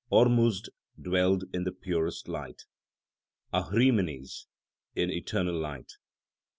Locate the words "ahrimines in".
3.53-5.11